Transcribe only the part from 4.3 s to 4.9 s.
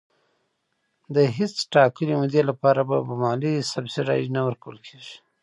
نه ورکول